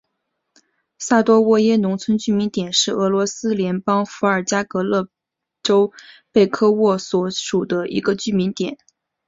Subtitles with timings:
[0.97, 5.07] 萨多沃耶农村居民点是俄罗斯联邦伏尔加格勒
[5.61, 5.93] 州
[6.31, 8.79] 贝科沃区所属的一个农村居民点。